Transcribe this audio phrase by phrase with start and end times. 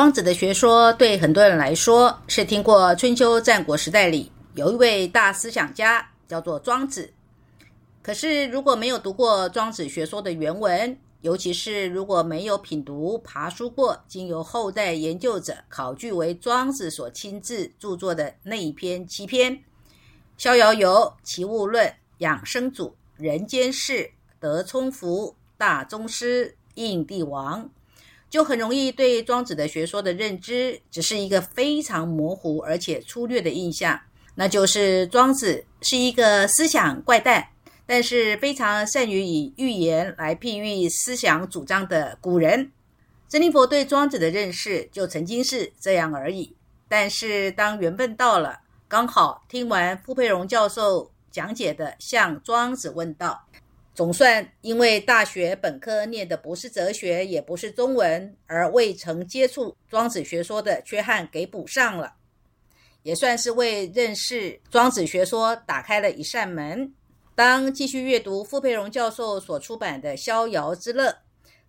[0.00, 7.12] 庄子的学说对很多人来说是听过春秋战国时代里有一位大思想家叫做庄子。
[8.00, 19.54] 可是如果没有读过庄子学说的原文，尤其是如果没有品读爬书过经由后代研究者考据为庄子所亲自著作的那一篇七篇
[20.38, 21.84] 《逍遥游》《齐物论》
[22.20, 22.86] 《养生主》
[23.22, 23.92] 《人间事》
[24.40, 25.26] 《德充福》
[25.58, 27.64] 《大宗师》《应帝王》。
[28.30, 34.00] 就很容易对庄子的学说的认知只是一个非常模糊而且粗略的印象，
[34.36, 37.48] 那就是庄子是一个思想怪诞，
[37.84, 42.70] 但是非常善于以寓言来譬喻思想主张的古人。
[43.28, 46.56] 真理佛对庄子的认识就曾经是这样而已。
[46.88, 53.44] 但是当缘分到了，刚好听完傅佩荣教授讲解的《向庄子问道》。
[54.00, 62.14] 总算因为大学本科念的不是哲学，也不是中文，而未曾接触庄子学说的缺憾给补上了，
[63.02, 66.90] 也算是为认识庄子学说打开了一扇门。
[67.34, 71.10] 当继续阅读傅佩荣教授所出版的《逍遥之乐》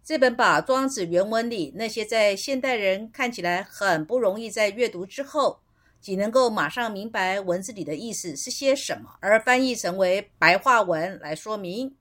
[0.02, 5.60] 这本，把庄子原文里那些在现代人看起来很不容易在阅读之后，
[6.00, 11.94] 仅能够马上明白文字里的意思是些什么，而翻译成为白话文来说明。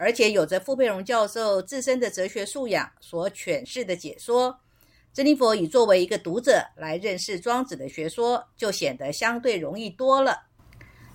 [0.00, 4.58] 而且有着傅佩荣教授自身的哲学素养所诠释的解说，
[5.12, 10.44] 真理佛以作为一个读者来认识庄子的学说，就显得相对容易多了。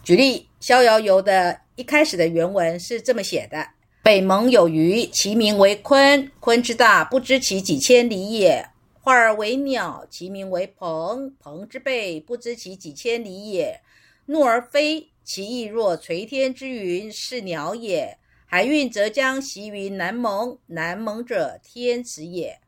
[0.04, 3.68] 举例，《逍遥游》的一开始的原文是这么写的
[4.06, 6.30] ：“北冥有鱼，其名为鲲。
[6.40, 8.64] 鲲之大，不知其几千里也。
[9.02, 11.34] 化而为鸟，其名为鹏。
[11.40, 13.82] 鹏之背，不知其几千里也。
[14.28, 18.20] 怒而飞，其翼若垂天之云，是鸟也。”
[18.56, 22.62] 海运则将徙于南蒙，南蒙者天池也。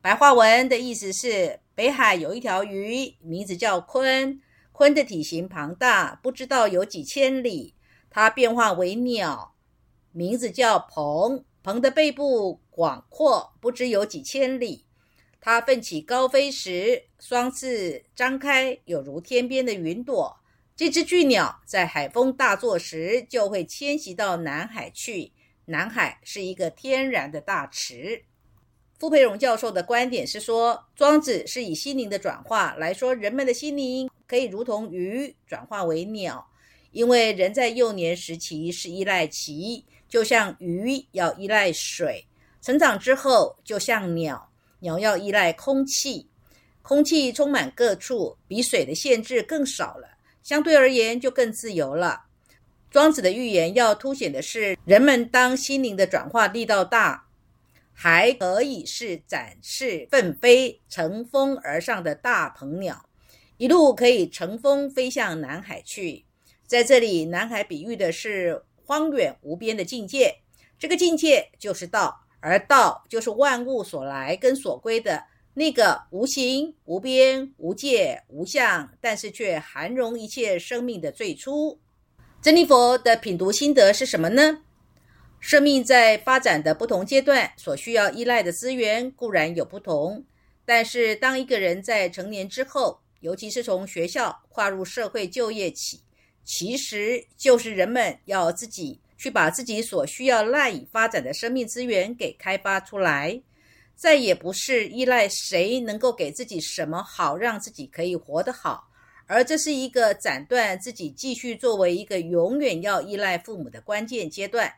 [0.00, 4.40] 白话文的意思是：北海有一条鱼，名字叫鲲。
[4.72, 7.74] 鲲的体型庞大，不知道有几千里。
[8.08, 9.54] 它变化为鸟，
[10.12, 11.44] 名字叫鹏。
[11.62, 14.86] 鹏的背部广阔，不知有几千里。
[15.42, 20.38] 它奋起高飞时，双翅张开，有如天边的云朵。
[20.76, 25.32] 这只巨鸟在海风大作时，就会迁徙到南海去。
[25.64, 28.24] 南海是一个天然的大池。
[28.98, 36.46] 傅培荣教授的观点是说，庄子是以心灵的转化来说，人们的心灵可以如同鱼转化为鸟，
[36.92, 42.26] 因为人在幼年时期是依赖其，就像鱼要依赖水；
[42.60, 44.50] 成长之后，就像鸟，
[44.80, 46.28] 鸟要依赖空气，
[46.82, 50.15] 空气充满各处，比水的限制更少了。
[50.46, 52.26] 相对而言，就更自由了。
[52.88, 57.26] 庄子的寓言要凸显的是，人们当心灵的转化力道大，
[57.92, 63.08] 还可以是展翅奋飞、乘风而上的大鹏鸟，
[63.56, 66.24] 一路可以乘风飞向南海去。
[66.64, 70.42] 在这里，南海比喻的是荒远无边的境界，
[70.78, 75.24] 这个境界就是道，而道就是万物所来跟所归的。
[75.58, 81.80] 那个无形、无边、无界、无相，但是却含容一切生命的最初，
[82.42, 84.60] 真理佛的品读心得是什么呢？
[85.40, 90.26] 生命在发展的不同阶段，所需要依赖的资源固然有不同，
[90.66, 96.02] 但是当一个人在成年之后，尤其是从学校跨入社会就业起，
[96.44, 103.40] 其实就是人们要自己去把自己所需要赖以发展的生命资源给开发出来。
[103.96, 108.90] 再也不是依赖谁能够给自己什么好，让自己可以活得好，
[109.26, 114.70] 而这是一个斩断自己继续作为一个永远要依赖父母的关键阶段。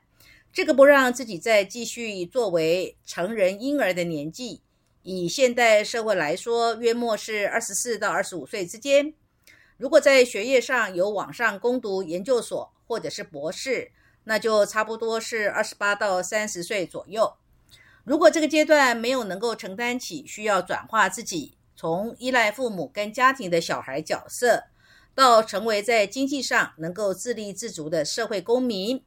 [0.53, 4.63] 这个不让自己再继续作为成人婴儿的年纪，
[5.03, 9.13] 以现代社会来说，约莫是二十四到二十五岁之间。
[9.77, 13.91] 如果在学业上有往上攻读研究所或者是博士，
[14.25, 17.33] 那就差不多是二十八到三十岁左右。
[18.09, 24.65] 如果这个阶段没有能够承担起需要转化自己从依赖父母跟家庭的小孩角色，
[25.15, 29.05] 到成为在经济上能够自立自足的社会公民，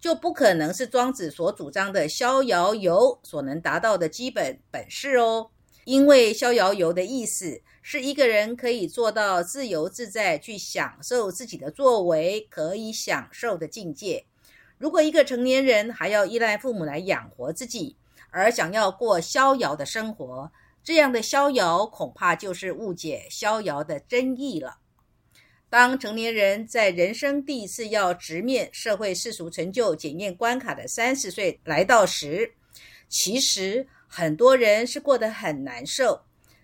[0.00, 5.50] 就不可能是庄子所主张的逍遥游所能达到的基本本事哦。
[5.84, 14.26] 因为逍遥游的意思是一个人可以做到自由自在，去享受自己的作为可以享受的境界。
[14.78, 17.96] 如果一个成年人还要依赖父母来养活自己，
[18.32, 20.50] 而想要过逍遥的生活，
[20.82, 24.78] 这样的逍遥恐怕就是误解逍遥的真意了。
[25.70, 32.52] 当成年人在人生第一次要直面社会世俗成就检验关卡的三十岁来到时，
[33.08, 36.20] 其实很多人是过得很难受。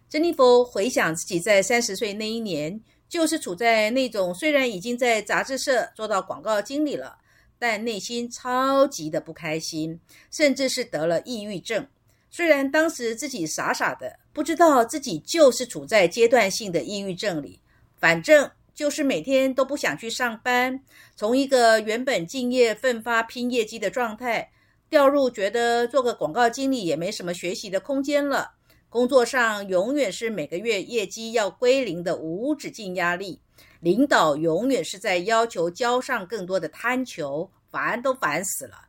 [0.08, 7.16] 珍妮佛回想自己在三十岁那一年，就是处在那种虽然已经在杂志社做到广告经理了，
[7.58, 10.00] 但内心超级的不开心，
[10.30, 11.86] 甚至是得了抑郁症。
[12.30, 17.60] 虽然当时自己傻傻的不知道自己就是处在阶段性的抑郁症里，
[17.96, 20.80] 反正就是每天都不想去上班，
[21.16, 24.50] 从一个原本敬业奋发拼业绩的状态，
[24.88, 28.52] 掉入觉得做个广告经理也没什么学习的空间了。
[28.90, 33.40] 工作上永远是每个月业绩要归零的无止境压力，
[33.80, 38.88] 领导永远是在要求交上更多的贪求，烦都烦死了。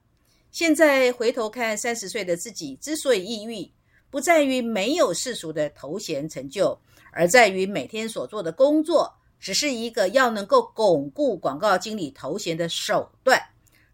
[0.52, 3.72] 现在回头看，三十岁的自己之所以抑郁，
[4.10, 6.80] 不在于没有世俗的头衔成就，
[7.12, 13.40] 而在于每天所做的工作只是一个要能够巩固广告经理头衔的手段。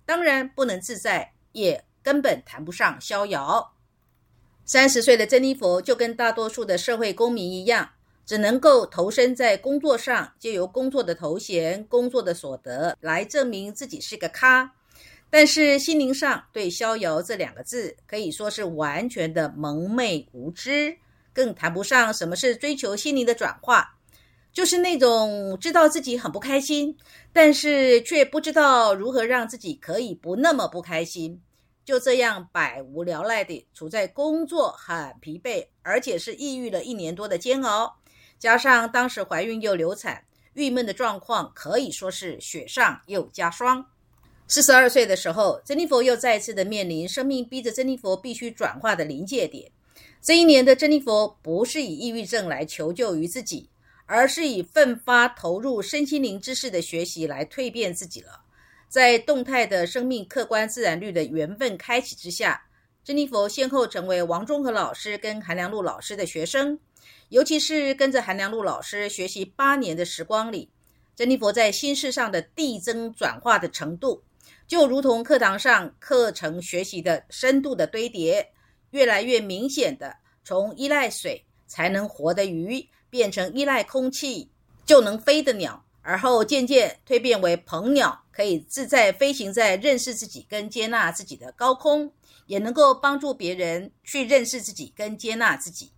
[0.06, 3.74] 当然不能自在，也根本谈不上逍遥。
[4.64, 7.90] 三十岁的珍妮佛就跟大多数的社会公民一样，
[8.26, 14.74] 只能够投身在工作上，借由工作的头衔、工作的所得来证明自己是个咖。
[15.30, 20.98] 但是心灵上对“逍遥”这两个字可以说是完全的蒙昧无知，
[21.34, 23.98] 更谈不上什么是追求心灵的转化，
[24.54, 26.96] 就是那种知道自己很不开心，
[27.34, 31.42] 但是却不知道如何让自己可以不那么不开心，
[31.84, 37.98] 就这样百无聊赖地处在工作很疲惫，而且是抑郁了一年多的煎熬，
[38.46, 43.84] 加上当时怀孕又流产，郁闷的状况可以说是雪上又加霜。
[44.48, 49.72] 四十二岁的时候，珍妮佛又再次的面临生命逼着珍妮佛必须转化的临界点。
[50.22, 53.68] 这一年的珍妮佛不是以抑郁症来求救于自己，
[54.06, 58.42] 而是以奋发投入身心灵知识的学习来蜕变自己了。
[58.88, 62.65] 在动态的生命客观自然律的缘分开启之下，
[63.06, 66.80] 珍妮佛先后成为王中和老师跟韩良露老师的学生。
[67.30, 70.72] 尤其是跟着韩良露老师学习八年的时光里，
[71.16, 74.24] 珍妮佛在心事上的递增转化的程度。
[74.68, 78.50] 就如同课堂上课程学习的深度的堆叠，
[78.90, 84.50] 越来越明显的从依赖水才能活的鱼，变成依赖空气
[84.84, 92.12] 就能飞的鸟，而后渐渐蜕变为鹏鸟，可以自在飞行在认识自己跟接纳自己的高空，
[92.46, 95.92] 也能够帮助别人去认识自己跟接纳自己。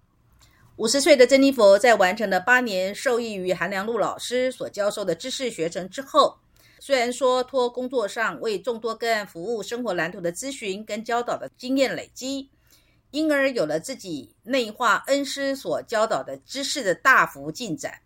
[0.76, 6.38] 五十岁的珍妮佛在完成了八年受益于韩良露老师所教授的知识学程之后。
[6.80, 12.52] 虽然说托工作上为众多个案服务、生活蓝图的咨询跟教导的经验累积，
[13.10, 18.02] 因而有了自己内化恩师所教导的知识的大幅进展，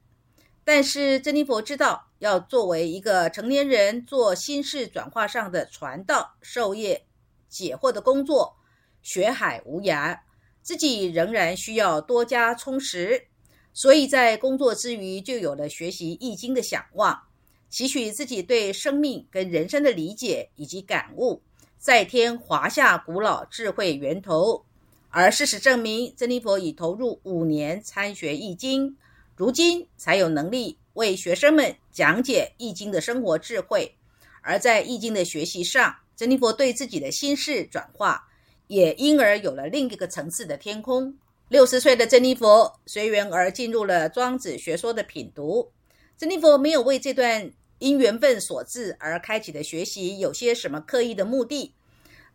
[0.64, 7.06] 但是珍妮佛知道，要作为一个成年人做心事转化上的传道授业
[7.52, 8.56] 解惑的工作，
[9.04, 10.18] 学海无涯，
[10.64, 13.28] 自己仍然需要多加充实，
[13.74, 17.22] 所以在工作之余就有了学习易经的想望。
[17.70, 21.42] 汲取自己对生命跟人生的理解以及感悟，
[21.78, 24.66] 再添华夏古老智慧源头。
[25.10, 28.98] 而事实证明，珍妮佛已投入五年参学易经，
[29.36, 33.96] 如今才有能力为学生们讲解易经的生活智慧。
[34.42, 38.28] 而在易经的学习上，珍妮佛对自己的心事转化，
[38.68, 41.18] 也因而有了另一个层次的天空。
[41.50, 45.72] 六十岁的珍妮佛随缘而进入了庄子学说的品读。
[46.20, 47.52] 珍妮佛没有为这段。
[47.80, 51.74] 因缘分所致而开启的学习，有些什么刻意的目的？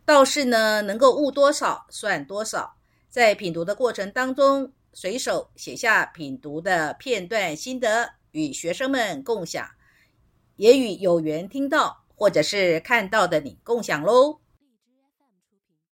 [0.03, 2.75] 倒是呢，能够悟多少算多少。
[3.09, 9.65] 在品读的过程当中，随手写下品读的片段心得，与学生们共享，
[10.57, 14.39] 也与有缘听到或者是看到的你共享喽。